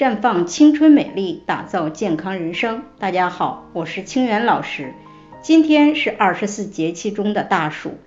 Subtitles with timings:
[0.00, 2.84] 绽放青春美丽，打造健康人生。
[2.98, 4.94] 大家好，我是清源老师。
[5.42, 7.98] 今天是二十四节气中的大暑，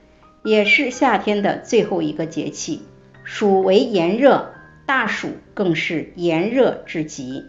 [0.44, 2.82] 也是夏天的最后一个节气。
[3.24, 4.56] 暑为炎热，
[4.88, 7.44] 大暑更是炎热至极，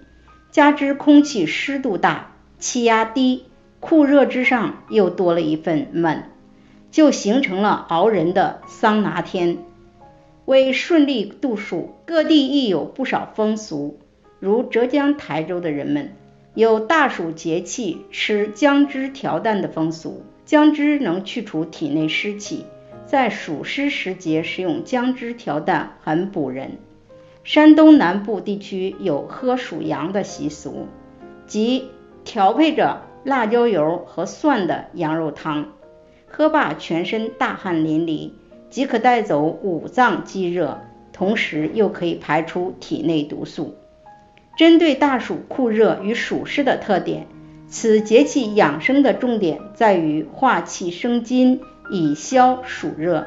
[0.51, 3.47] 加之空气湿度大，气压低，
[3.81, 6.25] 酷热之上又多了一份闷，
[6.91, 9.57] 就形成了熬人的桑拿天。
[10.45, 13.99] 为顺利度暑，各地亦有不少风俗，
[14.45, 16.11] 如浙江台州的人们。
[16.53, 22.67] 有大暑节气吃姜汁调蛋的风俗，姜汁能去除体内湿气，
[23.07, 26.73] 在暑湿时节食用姜汁调蛋很补人。
[27.43, 30.89] 山东南部地区有喝暑羊的习俗，
[31.47, 31.89] 即
[32.23, 35.73] 调配着辣椒油和蒜的羊肉汤，
[36.27, 38.33] 喝罢全身大汗淋漓，
[38.69, 40.83] 即可带走五脏积热，
[41.15, 43.75] 同时又可以排出体内毒素。
[44.57, 47.27] 针对大暑酷热与暑湿的特点，
[47.69, 53.27] 此节气养生的重点在于化气生津，以消暑热，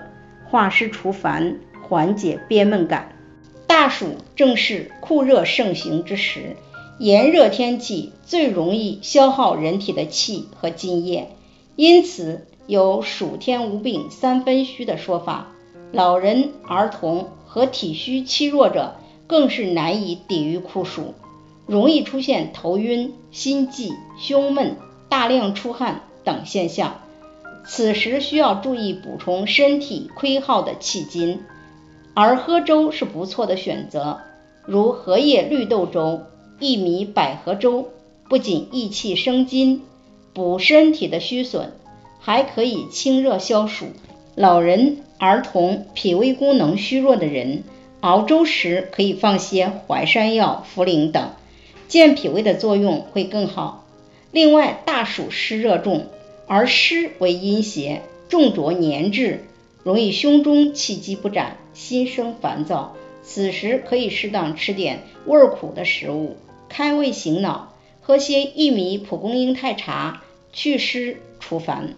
[0.50, 3.14] 化湿除烦，缓解憋闷感。
[3.67, 6.56] 大暑正是酷热盛行之时，
[6.97, 11.30] 炎热天气最容易消耗人体的气和津液，
[11.75, 15.47] 因此有“暑天无病三分虚”的说法。
[15.91, 18.95] 老人、儿童和体虚气弱者。
[19.28, 21.14] 更是难以抵御酷暑，
[21.66, 24.78] 容易出现头晕、心悸、胸闷、
[25.09, 27.02] 大量出汗等现象。
[27.66, 31.42] 此时需要注意补充身体亏耗的气津，
[32.14, 34.22] 而喝粥是不错的选择，
[34.66, 36.22] 如荷叶绿豆粥、
[36.59, 37.89] 薏米百合粥，
[38.30, 39.81] 不仅益气生津，
[40.34, 41.73] 补身体的虚损，
[42.22, 43.88] 还可以清热消暑。
[44.36, 47.64] 老人、儿童、脾胃功能虚弱的人。
[48.02, 51.31] 熬粥时可以放些淮山药、茯苓等，
[51.88, 53.86] 健脾胃的作用会更好。
[54.31, 56.06] 另外，大暑湿热重，
[56.46, 59.46] 而湿为阴邪，重浊粘滞，
[59.84, 62.96] 容易胸中气机不展，心生烦躁。
[63.24, 66.38] 此时可以适当吃点味苦的食物，
[66.69, 70.22] 开胃醒脑，喝些薏米蒲公英太茶，
[70.53, 71.96] 祛湿除烦。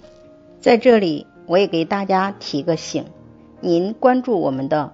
[0.62, 3.06] 在这里，我也给大家提个醒，
[3.60, 4.94] 您关注我们的。